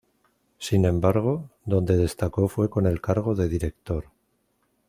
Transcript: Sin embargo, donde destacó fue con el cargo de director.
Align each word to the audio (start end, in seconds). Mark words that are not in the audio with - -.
Sin 0.57 0.85
embargo, 0.85 1.51
donde 1.63 1.95
destacó 1.95 2.47
fue 2.49 2.71
con 2.71 2.87
el 2.87 3.01
cargo 3.01 3.35
de 3.35 3.47
director. 3.47 4.05